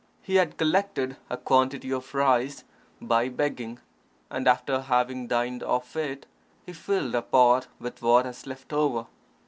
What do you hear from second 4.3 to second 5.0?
and after